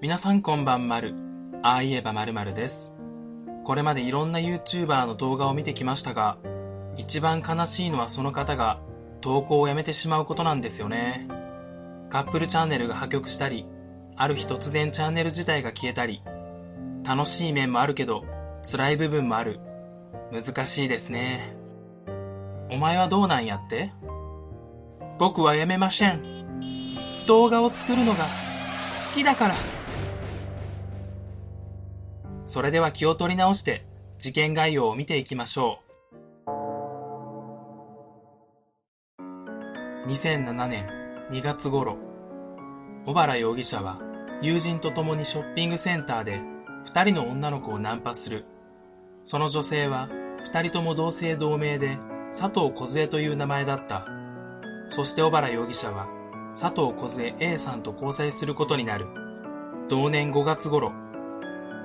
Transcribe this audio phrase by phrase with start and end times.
[0.00, 1.12] 皆さんこんばんまる。
[1.64, 2.94] ああ言えばまるまるです。
[3.64, 6.36] これまでいろんな YouTuber の動画を見てきましたが、
[6.96, 8.78] 一番悲しいのはその方が
[9.20, 11.26] 投稿をやめてしまうことなんですよね。
[12.10, 13.64] カップルチャンネルが破局したり、
[14.16, 16.22] ある日突然チャンネル自体が消えたり、
[17.04, 18.24] 楽しい面もあるけど、
[18.62, 19.58] 辛い部分もある。
[20.32, 21.40] 難しいですね。
[22.70, 23.90] お前はどうなんやって？
[25.18, 26.22] 僕はやめません。
[27.26, 29.54] 動画を作るのが好きだから。
[32.48, 33.82] それでは気を取り直して
[34.18, 35.80] 事件概要を見ていきましょ
[40.06, 40.08] う。
[40.08, 40.88] 2007年
[41.30, 41.98] 2月頃、
[43.04, 44.00] 小原容疑者は
[44.40, 46.40] 友人と共にショッピングセンターで
[46.86, 48.46] 二人の女の子をナンパする。
[49.24, 50.08] その女性は
[50.42, 54.06] 二人とも同姓同名で佐藤梢という名前だった。
[54.88, 56.06] そして小原容疑者は
[56.58, 59.04] 佐藤梢 A さんと交際することになる。
[59.90, 60.92] 同年5月頃、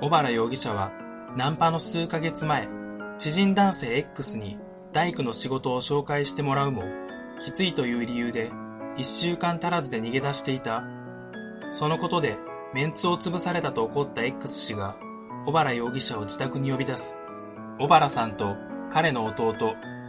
[0.00, 0.90] 小原容疑者は
[1.36, 2.68] ナンパの数ヶ月前、
[3.18, 4.58] 知人男性 X に
[4.92, 6.82] 大工の仕事を紹介してもらうも、
[7.40, 8.50] きついという理由で
[8.96, 10.84] 一週間足らずで逃げ出していた。
[11.70, 12.36] そのことで
[12.74, 14.96] メンツを潰されたと怒った X 氏が
[15.46, 17.20] 小原容疑者を自宅に呼び出す。
[17.78, 18.54] 小原さんと
[18.92, 19.54] 彼の弟、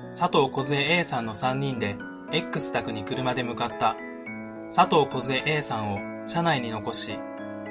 [0.09, 1.95] 佐藤梢 A さんの3人で
[2.31, 3.95] X 宅に車で向かった。
[4.73, 7.17] 佐藤梢 A さんを車内に残し、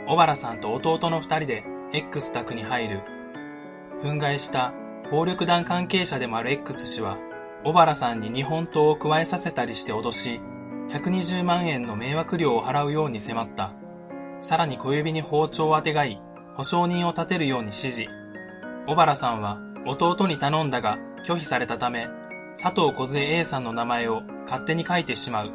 [0.07, 3.01] 小原さんと弟の2人で X 宅に入る。
[4.03, 4.73] 憤慨した
[5.13, 7.19] 暴力団関係者でもある X 氏は、
[7.63, 10.41] 小原さんに日本刀を加えさせたりして脅し、
[10.91, 13.71] 120万円の迷惑料を払うように迫った。
[14.41, 16.19] さらに小指に包丁をあてがい、
[16.57, 18.09] 保証人を立てるように指示。
[18.87, 22.09] 小原さんは弟に頼んだが拒否されたため、
[22.61, 25.51] 佐藤梢 A さんの名前を勝手に書いてしまう。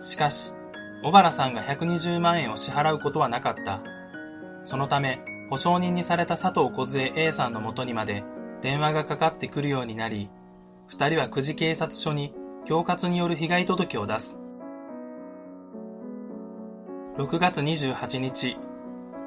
[0.00, 0.52] しかし、
[1.02, 3.80] 小原さんが120万円を支払うことはなかった。
[4.62, 8.24] そのため、保証人にされた佐藤梢 A さんの元にまで
[8.62, 10.28] 電話がかかってくるようになり、
[10.88, 14.40] 二人は久慈警察署に恐喝による被害届を出す。
[17.16, 18.56] 6月28日、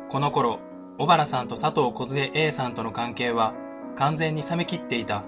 [0.09, 0.59] この頃、
[0.97, 3.53] 小原さんと佐藤梢 A さんとの関係は
[3.95, 5.23] 完全に冷め切っていた。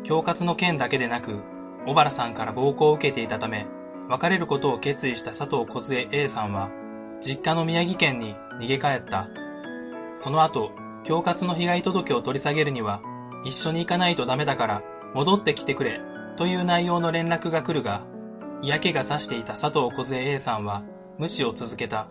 [0.00, 1.40] 恐喝の件だけでなく、
[1.86, 3.66] 小原さんから暴行を受けていたため、
[4.08, 6.68] 別れることを決意した佐藤梢 A さんは、
[7.22, 9.26] 実家の宮城県に逃げ帰った。
[10.14, 13.00] その後、恐喝の被害届を取り下げるには、
[13.44, 14.82] 一緒に行かないとダメだから、
[15.14, 16.00] 戻ってきてくれ、
[16.36, 18.02] という内容の連絡が来るが、
[18.62, 20.82] 嫌気がさしていた佐藤梢 A さんは、
[21.18, 22.06] 無視を続けた。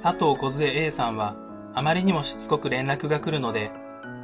[0.00, 1.34] 佐藤梢 A さんは、
[1.74, 3.70] あまりにもしつこく連絡が来るので、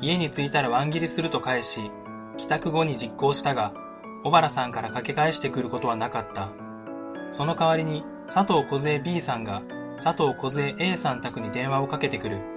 [0.01, 1.91] 家に着いたらワン切りすると返し、
[2.37, 3.73] 帰宅後に実行したが、
[4.23, 6.49] 小原さんからかけ返してくることはなかった。
[7.31, 9.63] その代わりに、佐藤梢 B さんが、
[10.03, 12.54] 佐藤梢 A さん宅に電話をかけてくる。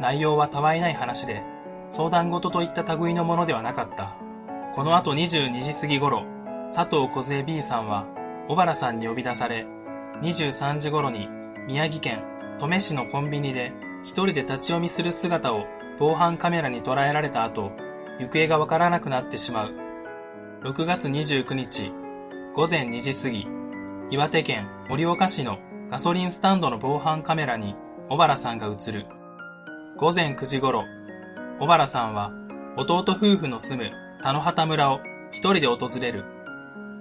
[0.00, 1.42] 内容はたわいない話で、
[1.90, 4.16] 相談事といった類のものではなかった。
[4.74, 6.24] この後22時過ぎ頃、
[6.74, 8.06] 佐藤梢 B さんは、
[8.48, 9.66] 小原さんに呼び出され、
[10.22, 11.28] 23時頃に、
[11.66, 12.22] 宮城県
[12.54, 13.72] 登米市のコンビニで、
[14.02, 15.66] 一人で立ち読みする姿を
[15.98, 17.70] 防犯カメラに捉えられた後、
[18.18, 19.70] 行方がわからなくなってしまう。
[20.62, 21.92] 6月29日、
[22.54, 23.46] 午前2時過ぎ、
[24.10, 25.58] 岩手県盛岡市の
[25.90, 27.74] ガソリンスタンドの防犯カメラに
[28.08, 29.06] 小原さんが映る。
[30.00, 30.86] 午前9時頃、
[31.58, 32.32] 小原さんは
[32.78, 33.90] 弟夫婦の住む
[34.22, 35.00] 田野畑村を
[35.30, 36.24] 一人で訪れる。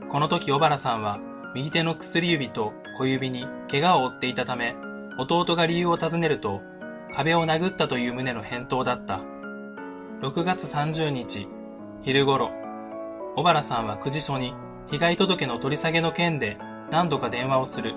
[0.09, 1.17] この時小原さんは
[1.55, 4.75] 右手の薬指と小指に怪我を負っていたため、
[5.17, 6.61] 弟が理由を尋ねると、
[7.15, 9.21] 壁を殴ったという旨の返答だった。
[10.19, 11.47] 6月30日、
[12.03, 12.51] 昼頃、
[13.37, 14.53] 小原さんは9時署に
[14.91, 16.57] 被害届の取り下げの件で
[16.91, 17.93] 何度か電話をする。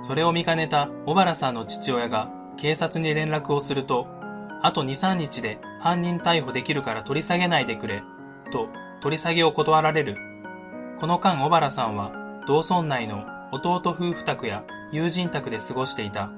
[0.00, 2.28] それを見かねた小原さんの父親が
[2.60, 4.06] 警察に連絡をすると、
[4.62, 8.02] あと2、3日で犯人逮捕できるから取り下げないでくれ、
[8.52, 8.68] と
[9.00, 10.18] 取り下げを断られる。
[11.00, 12.12] この間小原さんは
[12.46, 14.62] 同村内の弟夫婦宅や
[14.92, 16.28] 友人宅で過ごしていた。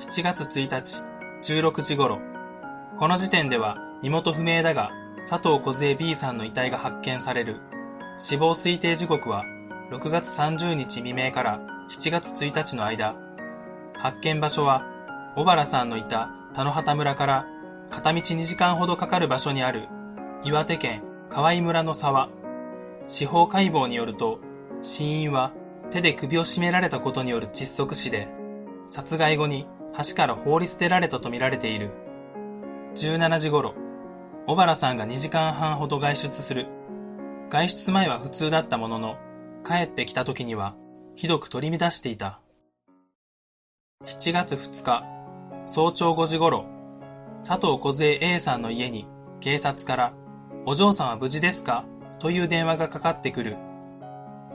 [0.00, 1.04] 7月1日、
[1.42, 2.18] 16時頃、
[2.96, 4.90] この時点では身元不明だが、
[5.28, 7.56] 佐藤梢 B さんの遺体が発見される。
[8.18, 9.44] 死亡推定時刻は
[9.90, 13.27] 6月30日未明から7月1日の間。
[13.98, 14.86] 発見場所は
[15.36, 17.46] 小原さんのいた田野畑村から
[17.90, 19.82] 片道2時間ほどかかる場所にある
[20.44, 22.28] 岩手県河合村の沢。
[23.06, 24.38] 司法解剖によると
[24.82, 25.52] 死因は
[25.90, 28.28] 手で首を絞められたことによる窒息死で、
[28.88, 29.66] 殺害後に
[29.96, 31.90] 橋から放り捨てられたとみられている。
[32.94, 33.74] 17時頃、
[34.46, 36.66] 小原さんが2時間半ほど外出する。
[37.50, 39.16] 外出前は普通だったものの、
[39.66, 40.74] 帰ってきた時には、
[41.16, 42.40] ひどく取り乱していた。
[44.04, 45.02] 7月2日、
[45.66, 46.64] 早朝5時頃、
[47.44, 49.06] 佐藤梢 A さんの家に
[49.40, 50.12] 警察から
[50.64, 51.84] お嬢さんは無事ですか？
[52.20, 53.56] という電話がかかってくる。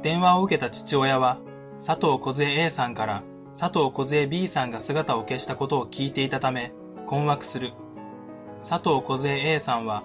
[0.02, 1.38] 電話を受けた父親は
[1.76, 3.22] 佐藤梢 A さんから
[3.60, 6.72] 佐藤梢 B さんが姿を消したことを聞いていたため
[7.06, 7.74] 困惑する。
[8.58, 10.04] 佐藤梢 A さんは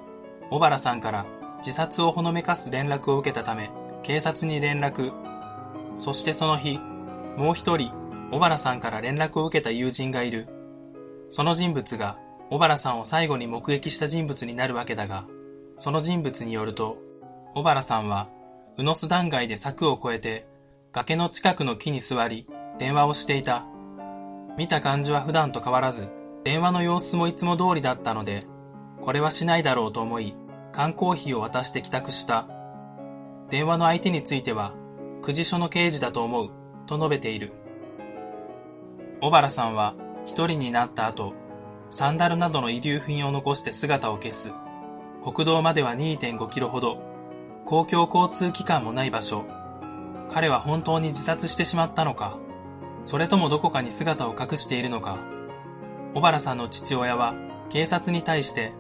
[0.50, 1.24] 小原さんから
[1.58, 3.70] 自殺をほのめかす連絡を受けたため
[4.02, 5.12] 警察に連絡。
[5.94, 6.78] そしてその日、
[7.36, 7.92] もう一人
[8.30, 10.46] 小原さんから連絡を受けた友人がいる。
[11.30, 12.16] その人物が
[12.50, 15.24] 小原さんを最後に目撃した人物になるわけだが、
[15.76, 16.96] その人物によると、
[17.54, 18.26] 小原さんは、
[18.78, 20.46] 宇野巣断崖で柵を越えて、
[20.92, 22.46] 崖の近くの木に座り、
[22.78, 23.64] 電話をしていた。
[24.56, 26.08] 見た感じは普段と変わらず、
[26.42, 28.40] 電話の様子もいつも通りだったので、
[29.00, 30.32] これはしないだろうと思い、
[30.72, 32.46] 缶コーヒーを渡して帰宅した。
[33.50, 34.72] 電話の相手については、
[35.22, 36.50] 久慈署の刑事だと思う、
[36.86, 37.52] と述べている。
[39.20, 39.94] 小原さんは
[40.26, 41.34] 一人になった後、
[41.90, 44.52] サンダルなどの遺留品を残して姿を消す。
[45.24, 46.98] 国道までは2.5キロほど、
[47.64, 49.44] 公共交通機関もない場所。
[50.30, 52.38] 彼は本当に自殺してしまったのか、
[53.02, 55.18] それともどこかに姿を隠しているのか。
[56.14, 57.34] 小原さんの父親は
[57.70, 58.72] 警察に対して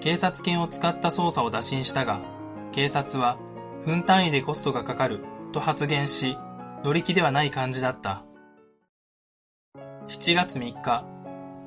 [0.00, 2.20] 警察犬を使った捜査を打診したが、
[2.72, 3.36] 警察は
[3.84, 5.20] 分単位でコストがかかる
[5.52, 6.36] と発言し、
[6.82, 8.22] 乗り気ではない感じだった。
[10.08, 11.04] 7月3日、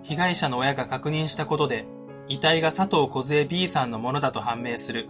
[0.03, 1.85] 被害者の親が確認したことで、
[2.27, 5.07] 遺体が佐藤梢 B さんのものだと判明する。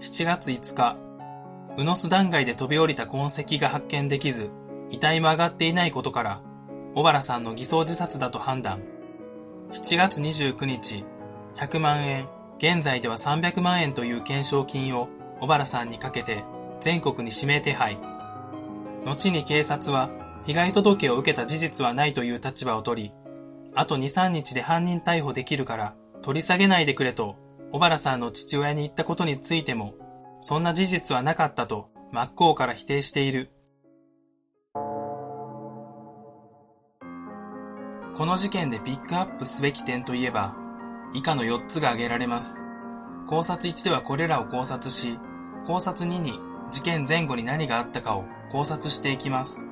[0.00, 0.96] 7月5日、
[1.76, 4.50] 宇野巣断崖で飛び降りた痕跡が発見できず、
[4.90, 6.40] 遺体も上がっていないことから、
[6.94, 8.80] 小原さんの偽装自殺だと判断。
[9.72, 11.04] 7月29日、
[11.56, 12.26] 100万円、
[12.58, 15.08] 現在では300万円という懸賞金を
[15.40, 16.42] 小原さんにかけて
[16.80, 17.98] 全国に指名手配。
[19.04, 20.08] 後に警察は
[20.46, 23.10] 被害届を受けた事実はないという立場を取り、
[23.74, 27.34] あと2、3日で犯人逮捕できるから取り下げないでくれと
[27.72, 29.92] 小原さんの父親に言ったことについても、
[30.40, 33.50] そんな事実はなかったと真っ向から否定している。
[38.16, 40.54] この事件でピックアップすべき点といえば、
[41.12, 42.62] 以下の4つが挙げられます。
[43.28, 45.18] 考察1ではこれらを考察し、
[45.66, 46.38] 考察2に
[46.70, 49.66] 事件前後に何があったかを考察していきます。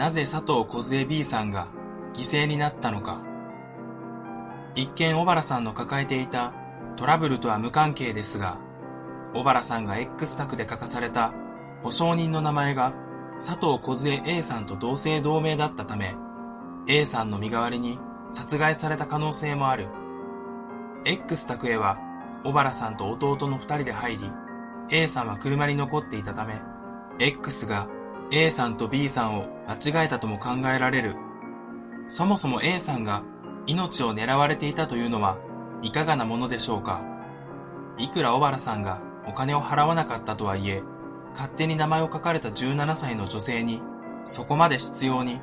[0.00, 1.66] なぜ佐藤梢 B さんが
[2.14, 3.20] 犠牲になったのか。
[4.74, 6.54] 一見小原さんの抱えていた
[6.96, 8.56] トラブルとは無関係ですが、
[9.34, 11.34] 小原さんが X 卓で書かされた
[11.82, 12.94] 保証人の名前が
[13.34, 16.14] 佐藤梢 A さんと同姓同名だったため、
[16.88, 17.98] A さんの身代わりに
[18.32, 19.86] 殺害された可能性もある。
[21.04, 21.98] X 宅へは
[22.42, 24.30] 小原さんと弟の二人で入り、
[24.92, 26.54] A さんは車に残っていたため、
[27.18, 27.86] X が
[28.32, 31.16] A さんと B さんを間違えたとも考えられる。
[32.08, 33.22] そもそも A さんが
[33.66, 35.36] 命を狙われていたというのは
[35.82, 37.00] いかがなものでしょうか？
[37.98, 40.82] いくら小原さんがお金を払わなかったとはいえ、
[41.32, 43.80] 勝手に名前を書かれた17歳の女性に、
[44.24, 45.40] そこまで執拗に、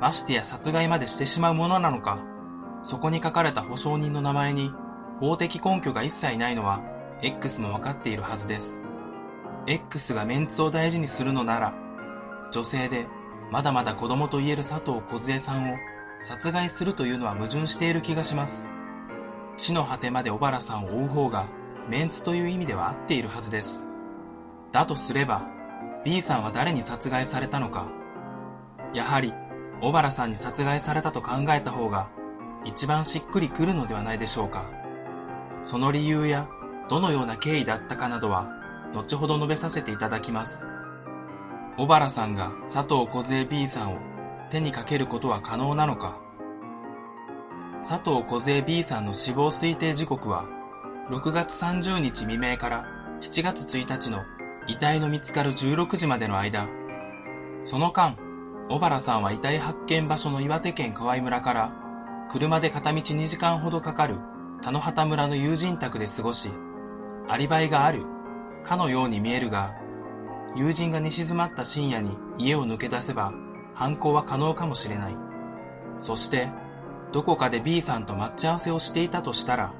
[0.00, 2.18] ましてや殺害までしてしまうものなのか？
[2.82, 4.70] そこに書かれた保証人の名前に、
[5.20, 6.80] 法的根拠が一切ないのは、
[7.22, 8.80] X もわかっているはずです。
[9.66, 11.74] X がメンツを大事にするのなら、
[12.56, 13.06] 女性で
[13.52, 15.76] まだまだ子供と言える佐藤梢さんを
[16.22, 18.70] 殺害するというのは矛盾している気がします。
[19.58, 21.44] 地の果てまで小原さんを追う方が
[21.90, 23.88] メンツという意味では合っているはずです。
[24.72, 25.42] だとすれば
[26.02, 27.88] B さんは誰に殺害されたのか。
[28.94, 29.34] やはり
[29.82, 32.08] 小原さんに殺害されたと考えた方が
[32.64, 34.64] 一番しっくりくるのではないでしょうか。
[35.60, 36.48] その理由や
[36.88, 38.48] どのような経緯だったかなどは
[38.94, 40.66] 後ほど述べさせていただきます。
[41.78, 43.98] 小原さんが佐藤梢 B さんを
[44.50, 46.18] 手にかけることは可能なのか。
[47.86, 50.46] 佐藤梢 B さんの死亡推定時刻は
[51.10, 52.86] 6月30日未明から
[53.20, 54.22] 7月1日の
[54.66, 56.66] 遺体の見つかる16時までの間。
[57.60, 58.16] その間
[58.70, 61.72] 小原さんは遺体発見場所の岩手県河合村から
[62.30, 64.16] 車で片道2時間ほどかかる
[64.62, 66.50] 田野畑村の友人宅で過ごし
[67.28, 68.02] アリバイがある
[68.64, 69.74] かのように見えるが
[70.56, 73.32] 友人が寝静まった深夜に家を抜け出せば
[73.74, 75.16] 犯行は可能かもしれない。
[75.94, 76.48] そして、
[77.12, 79.72] どこかで B さんと待ち合わせをしていたとしたら、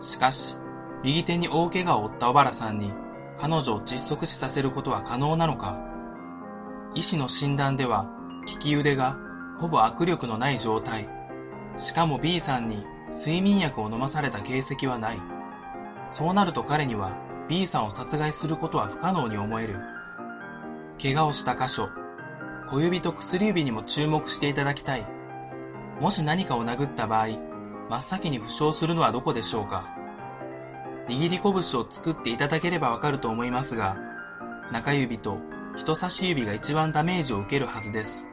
[0.00, 0.58] しかし、
[1.02, 2.90] 右手に大怪我を負った小原さんに
[3.38, 5.78] 彼女を窒息死させることは可能なのか
[6.94, 8.06] 医師の診断では
[8.46, 9.16] 利き腕が
[9.60, 11.06] ほぼ握力のない状態。
[11.76, 15.18] しかも B さんに睡眠薬を飲まされた形跡はない。
[16.08, 17.10] そうなると彼には
[17.48, 19.76] B さんを殺害することは不可能に思える。
[21.00, 21.88] 怪我をした箇所、
[22.70, 25.04] 小指と薬指にも注目していただきたい。
[26.00, 27.28] もし何かを殴った場合、
[27.88, 29.84] 真っ先に負傷するのはどこでしょうか
[31.08, 33.96] 握り拳を作っていただければわかると思いますが、
[34.72, 35.38] 中指と
[35.76, 38.32] 人差し指が一番ダメージを受けるはずです。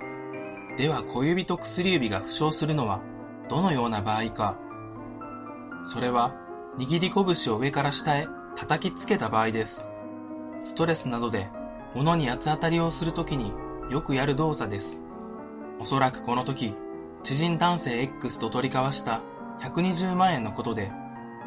[0.78, 3.02] では小指と薬指が負傷するのは
[3.50, 4.58] どのような場合か。
[5.84, 6.32] それは
[6.78, 9.88] 握り拳を上から下へ叩きつけた場合です。
[10.62, 11.48] ストレスなどで
[11.96, 13.52] 物に八つ当たりをするときに
[13.90, 15.02] よくやる動作です。
[15.80, 16.74] おそらくこの時、
[17.24, 19.22] 知人男性 X と取り交わした
[19.62, 20.92] 120万円のことで、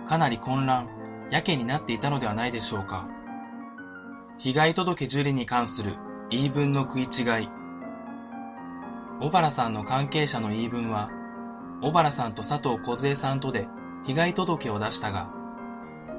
[0.08, 0.88] かなり混乱、
[1.30, 3.08] やけになっていたのではないでしょうか。
[4.38, 5.94] 被害届受理に関する
[6.30, 7.48] 言い分の食い違い。
[9.20, 11.10] 小原さんの関係者の言い分は、
[11.82, 13.66] 小原さんと佐藤梢さんとで
[14.04, 15.28] 被害届を出したが、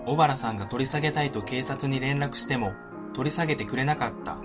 [0.05, 2.73] 小原さんが取り下げたいと警察に連絡しても
[3.17, 4.37] 取り下げてくれなかった。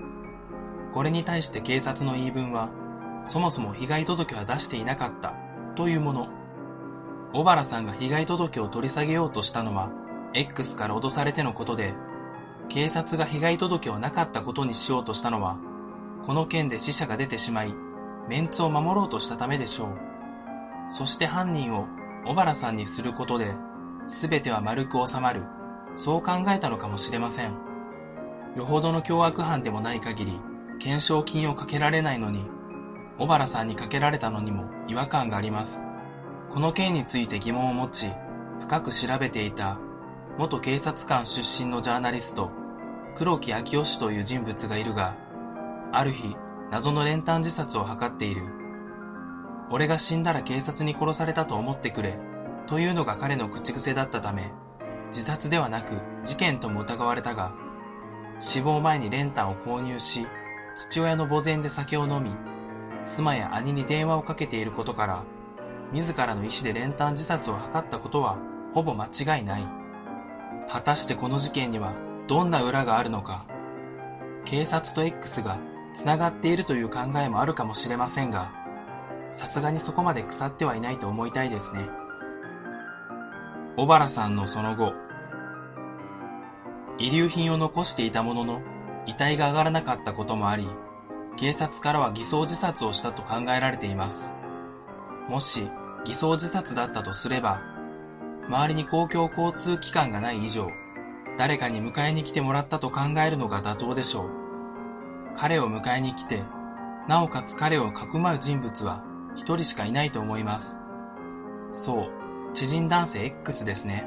[0.93, 2.69] これに対して警察の言い分は、
[3.23, 5.35] そもそも被害届は出していなかった
[5.75, 6.27] というもの。
[7.33, 9.91] 小原さんが被害届を取り下げようとしたのは、
[10.33, 11.93] X から脅されてのことで、
[12.67, 15.57] 警察が被害届をなかったことにしようとしたのは、
[16.25, 17.75] この件で死者が出てしまい、
[18.27, 19.89] メンツを守ろうとしたためでしょう。
[20.89, 21.87] そして犯人を
[22.25, 23.53] 小原さんにすることで、
[24.07, 25.43] 全ては丸く収まる、
[25.95, 27.72] そう考えたのかもしれません。
[28.55, 30.39] よほどの凶悪犯でもない限り、
[30.73, 32.45] 懸賞金をかけられないのに、
[33.17, 35.85] 小原さんにかけられたのにも違和感があります。
[36.51, 38.11] この件について疑問を持ち、
[38.59, 39.77] 深く調べていた
[40.37, 42.49] 元警察官出身のジャーナリスト、
[43.15, 45.15] 黒木昭夫氏という人物がいるが、
[45.91, 46.35] ある日、
[46.71, 48.41] 謎の練炭自殺を図っている。
[49.69, 52.17] 俺が死んだら警察に殺されたと思ってくれ、
[52.67, 54.51] というのが彼の口癖だったため、
[55.07, 55.93] 自殺ではなく
[56.23, 57.53] 事件とも疑われたが、
[58.39, 60.27] 死亡前に練炭を購入し、
[60.75, 62.31] 父親の墓前で酒を飲み、
[63.05, 65.23] 妻や兄に電話をかけていることから、
[65.91, 68.37] 自らの意思で練炭自殺を図ったことは
[68.73, 69.63] ほぼ間違いない。
[70.69, 71.93] 果たしてこの事件には
[72.27, 73.45] どんな裏があるのか。
[74.45, 75.57] 警察と X が
[75.93, 78.51] 繋がっているという考えもあるかもしれませんが、
[79.33, 81.87] さすがにそこまで腐ってはいないと思いたいですね。
[83.75, 84.93] 小原さんのその後、
[86.99, 88.61] 遺留品を残していたものの、
[89.05, 90.67] 遺体が上がらなかったこともあり、
[91.37, 94.33] 警察からは偽装自殺をしたと考えられています。
[95.27, 95.67] もし
[96.05, 97.61] 偽装自殺だったとすれば、
[98.47, 100.69] 周りに公共交通機関がない以上、
[101.37, 104.29] 誰かに迎えに来てもらったと考えるのが妥当でしょう。
[105.35, 106.43] 彼を迎えに来て、
[107.07, 109.03] なおかつ彼をかくまう人物は
[109.35, 110.79] 一人しかいないと思います。
[111.73, 114.05] そう、知人男性 X ですね。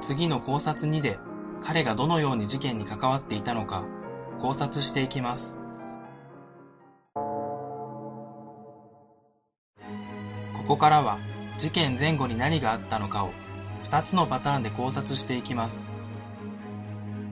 [0.00, 1.18] 次の考察2で
[1.62, 3.84] 彼がどのように事件に関わっていたのか
[4.40, 5.60] 考察していきます。
[10.56, 11.18] ここからは
[11.58, 13.30] 事件前後に何があったのかを
[13.84, 15.90] 2つのパターンで考察していきます。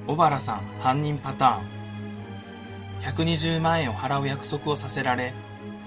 [0.08, 1.78] 小原さん犯人パターン
[3.02, 5.34] 120万円を払う約束をさせられ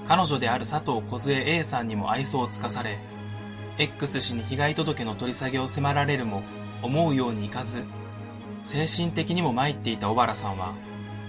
[0.08, 2.98] 彼女である佐藤梢 A さんにも愛想をつかされ
[3.80, 6.44] X 氏に被害届の取り下げを迫られるも
[6.84, 7.84] 思うようにいかず
[8.62, 10.74] 精神的にも参っていた小原さんは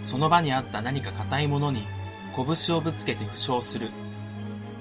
[0.02, 1.86] その場にあった何か硬いものに
[2.34, 3.90] 拳をぶつけて負傷する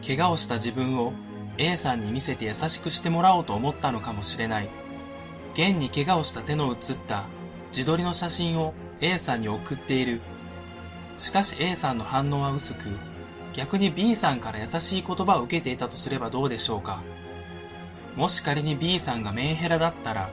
[0.05, 1.13] 怪我をした自分を
[1.57, 4.69] A さんに見せて優しくしてもらおうと思ったのかもしれない
[5.53, 7.23] 現に怪我をした手の写った
[7.71, 10.21] 自撮りの写真を A さんに送っている。
[11.17, 12.89] しかし A さんの反応は薄く、
[13.53, 17.01] 逆に B さんから優しい言葉を受けていたとすればどうでしょうか。
[18.15, 20.29] もし仮に B さんがメンヘラだったら、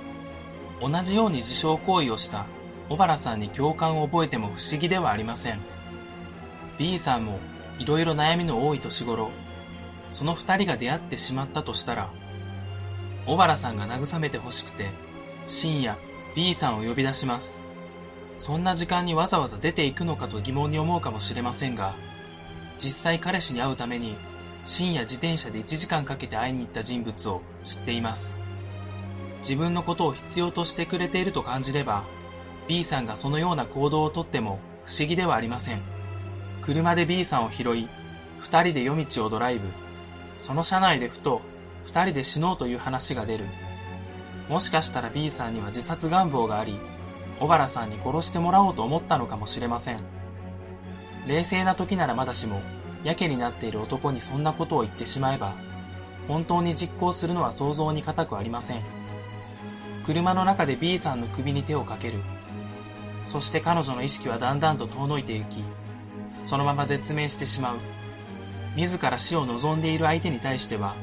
[0.80, 2.46] 同じように自傷行為をした
[2.88, 5.60] 小原さんに共感を覚えても不思議ではありません。
[6.78, 7.38] B さんも
[7.78, 9.30] いろいろ悩みの多い年頃、
[10.10, 12.08] その二人が出会ってしまったとしたら、
[13.26, 14.86] 小原さんが慰めてほしくて、
[15.46, 15.98] 深夜
[16.34, 17.62] B さんを呼び出します。
[18.36, 21.94] そんな時間にわざわざ出ていくのかと疑問に思うかもしれませんが、
[22.78, 24.16] 実際彼氏に会うために
[24.64, 28.47] 深夜自転車で1時間かけて会いに行った人物を知っています。
[29.38, 32.04] 自分のことを必要としてくれていると感じれば、
[32.66, 35.80] B さんがそのような行動をとっても不思議ではありません。
[36.62, 37.88] 車で B さんを拾い、
[38.38, 39.66] 二人で夜道をドライブ。
[40.36, 41.40] その車内でふと、
[41.84, 43.44] 二人で死のうという話が出る。
[44.48, 46.78] もしかしたら B さんには自殺願望があり、
[47.40, 49.98] 小原さんに殺してもらおうと思ったのかもしれません。
[51.26, 52.60] 冷静な時ならまだしも、
[53.04, 55.52] やけになっている男にそんなことを言ってしまえば、
[56.26, 58.97] 本当に実行するのは想像に難くありません。
[60.08, 62.14] 車の中で B さんの首に手をかける。
[63.26, 65.62] そして彼女の意識はだんだんと遠のいていき、
[66.44, 67.76] そのまま絶命してしまう。
[68.74, 70.94] 自ら死を望んでいる相手に対しては、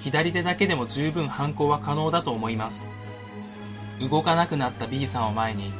[0.00, 2.90] 左手だけでも十分犯行は可能だと思います。
[4.00, 5.70] 動かなくなった B さんを前に、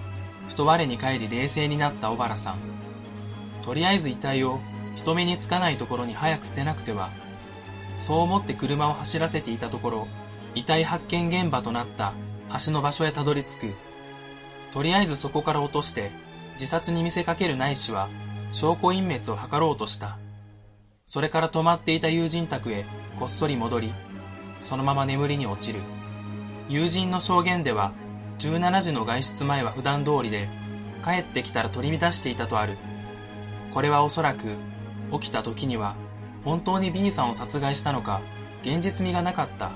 [0.46, 2.56] ふと我に返り冷静になった小原さん。
[3.62, 4.60] とりあえず遺体を
[4.96, 7.08] 人目につかないところに早く捨てなくては。
[7.96, 10.08] そう思って車を走らせていたところ、
[10.54, 12.12] 遺体発見現場となった
[12.66, 13.74] 橋の場所へたどり着く。
[14.72, 16.10] とりあえずそこから落として
[16.54, 18.08] 自殺に見せかけるないしは
[18.52, 20.18] 証拠隠滅を図ろうとした。
[21.06, 22.84] それから泊まっていた友人宅へ
[23.18, 23.92] こっそり戻り、
[24.60, 25.80] そのまま眠りに落ちる。
[26.68, 27.92] 友人の証言では、
[28.40, 30.48] 17時の外出前は普段通りで、
[31.04, 32.76] 帰ってきたら取り乱していたとある。
[33.72, 34.54] これはおそらく、
[35.12, 35.94] 起きた時には、
[36.44, 38.20] 本当に B さんを殺害したのか、
[38.62, 39.70] 現実味がなかった。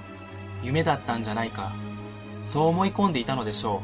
[0.64, 1.72] 夢だったんじゃないか。
[2.42, 3.82] そう思い込んでいたのでしょ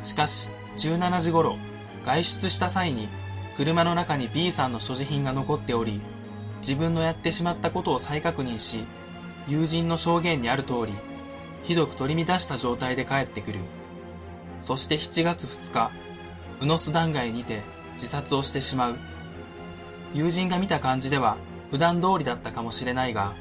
[0.00, 0.04] う。
[0.04, 1.56] しかし、17時頃、
[2.04, 3.08] 外出した際に、
[3.56, 6.00] 車の中に B さんの所持品が残っており、
[6.58, 8.84] 自分のやってしまったことを再確認し、
[9.48, 10.92] 友人の証言にある通り、
[11.62, 13.58] ひどく取り乱した状態で帰ってくる。
[14.58, 15.90] そして7月2日、
[16.60, 17.62] 宇野巣断崖にて
[17.94, 18.96] 自殺をしてしまう。
[20.14, 21.36] 友人が見た感じでは
[21.70, 23.32] 普段通りだったかもしれないが、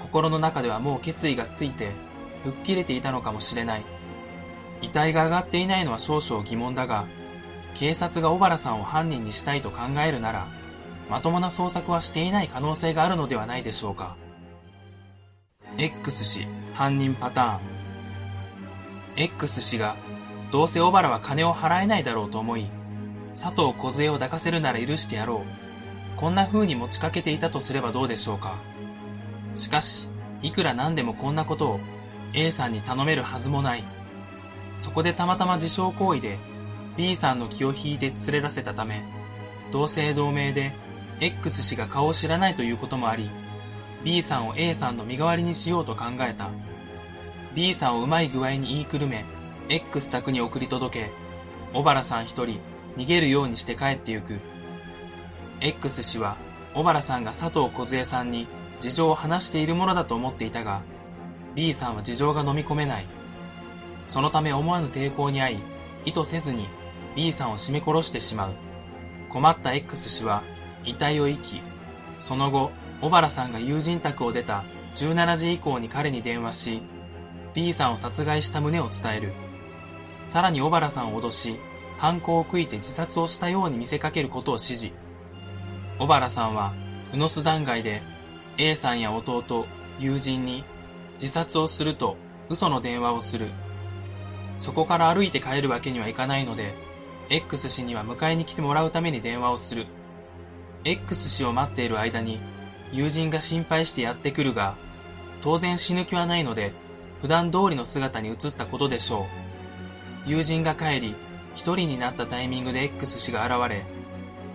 [0.00, 1.92] 心の中ではもう決意がついて、
[2.42, 3.82] 吹っ切れていたのかもしれない。
[4.82, 7.06] 遺体が上がっていないのは少々疑問だが、
[7.74, 10.46] 警察が小原さんを犯人にしたいと考えるなら、
[11.08, 14.16] まともな捜索はしていない可能性があるのではないでしょうか。
[15.78, 17.60] X 氏犯人パターン
[19.16, 19.96] X 氏が
[20.50, 22.66] どうせ小原は金を払えないだろうと思い
[23.30, 25.44] 佐藤梢を抱かせるなら許してやろ
[26.16, 28.56] うこんな風に持ちかけていたとすればどうでしょうか
[29.54, 30.10] しかし
[30.42, 31.80] いくらなんでもこんなことを
[32.34, 33.84] A さんに頼めるはずもない
[34.78, 36.38] そこでたまたま自傷行為で
[36.96, 39.02] B さんの気を引いて連れ出せたため
[39.72, 40.72] 同姓同名で
[41.20, 43.30] X 氏が顔を知らないということもあり
[44.02, 46.50] B さんを A さんの身代わりにしようと考えた。
[47.54, 49.24] B さんをうまい具合に言いくるめ、
[49.68, 51.10] X 宅に送り届け、
[51.74, 52.60] 小原さん一人
[52.96, 54.40] 逃げるようにして帰ってゆく。
[55.60, 56.36] X 氏は
[56.74, 58.46] 小原さんが佐藤梢さんに
[58.80, 60.80] 事情を話しているものだと思っていたが、
[61.60, 63.04] B さんは事情が飲み込めない。
[64.06, 65.58] そのため思わぬ抵抗に遭い、
[66.06, 66.66] 意図せずに
[67.14, 68.54] B さんを絞め殺してしまう。
[69.28, 70.42] 困った X 氏は
[70.86, 71.60] 遺体を遺棄。
[72.18, 72.70] その後、
[73.02, 74.64] 小原さんが友人宅を出た
[74.96, 76.82] 17時以降に彼に電話し、
[77.52, 79.34] B さんを殺害した旨を伝える。
[80.24, 81.56] さらに小原さんを脅し、
[81.98, 84.94] 犯行を悔いて自殺をしたように見せかけることを指示。
[85.98, 86.72] 小原さんは、
[87.12, 88.00] 宇野巣断崖で
[88.56, 89.66] A さんや弟、
[89.98, 90.64] 友人に
[91.20, 92.16] 自殺をすると
[92.48, 93.48] 嘘の電話をする。
[94.56, 96.74] そこから歩いて帰るわけにはいかないので、
[97.28, 99.84] X 氏には迎えに来てもらうために電話をする。
[100.84, 102.40] X 氏を待っている間に
[102.90, 104.76] 友人が心配してやってくるが、
[105.42, 106.72] 当然死ぬ気はないので、
[107.20, 109.26] 普段通りの姿に移ったことでしょ
[110.26, 110.30] う。
[110.30, 111.14] 友人が帰り、
[111.54, 113.84] 一人になったタイミングで X 氏が現れ、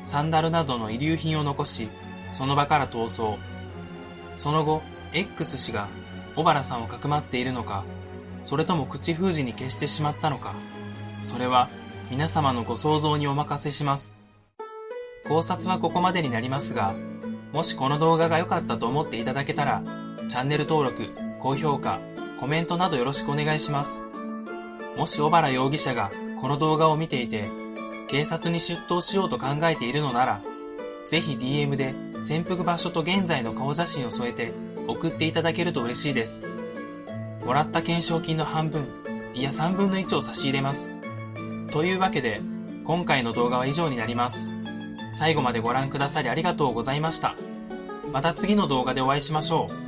[0.02, 1.90] サンダルなどの遺留品を残し、
[2.32, 3.40] その場から逃走。
[4.36, 4.82] その後、
[5.14, 5.88] X 氏が
[6.36, 7.84] 小原さんをかくまっているのか、
[8.42, 10.54] それとも口封じに消してしまったのか、
[11.22, 11.70] それは
[12.12, 14.20] 皆様のご想像にお任せします。
[15.28, 16.94] 考察はここまでになりますが、
[17.54, 19.82] もしこの動画が良かったと思っていただけたら、
[20.28, 22.00] チャンネル登録、高評価、
[22.40, 24.04] コメントなどよろしくお願いします。
[24.98, 27.50] もし小原容疑者がこの動画を見ていて、
[28.08, 30.42] 警察に出頭しようと考えているのなら、
[31.08, 34.54] ぜひ DM で潜伏場所と現在の顔写真を添えて
[34.88, 36.48] 送っていただけると嬉しいです。
[37.46, 38.88] もらった懸賞金の半分、
[39.34, 40.94] いや3分の1を差し入れます。
[41.72, 42.42] というわけで、
[42.84, 44.54] 今回の動画は以上になります。
[45.12, 47.36] 最後までご覧くださりありがとうございました。
[48.12, 49.85] また次の動画でお会いしましょう。